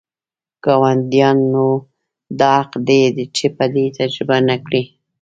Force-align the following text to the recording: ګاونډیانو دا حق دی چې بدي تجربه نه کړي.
ګاونډیانو 0.65 1.67
دا 2.39 2.53
حق 2.67 2.71
دی 2.87 3.01
چې 3.35 3.45
بدي 3.57 3.85
تجربه 3.97 4.37
نه 4.47 4.55
کړي. 4.65 4.83